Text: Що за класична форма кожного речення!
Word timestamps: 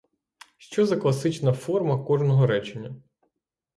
Що 0.57 0.85
за 0.85 0.97
класична 0.97 1.53
форма 1.53 2.03
кожного 2.03 2.47
речення! 2.47 2.95